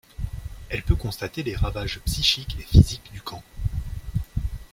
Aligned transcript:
Elle 0.69 0.81
peut 0.81 0.95
constater 0.95 1.43
les 1.43 1.55
ravages 1.55 1.99
psychiques 2.05 2.55
et 2.59 2.63
physiques 2.63 3.11
du 3.13 3.21
camp. 3.21 3.43